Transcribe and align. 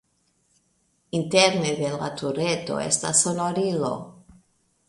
Interne 1.19 1.75
de 1.81 1.91
la 2.01 2.09
tureto 2.23 2.81
estas 2.87 3.23
sonorilo. 3.27 3.93